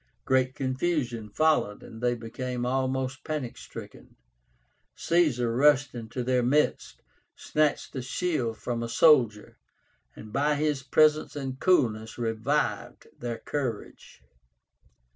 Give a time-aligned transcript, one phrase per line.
[0.25, 4.15] Great confusion followed, and they became almost panic stricken.
[4.95, 7.03] Caesar rushed into their midst,
[7.35, 9.59] snatched a shield from a soldier,
[10.15, 14.23] and by his presence and coolness revived their courage.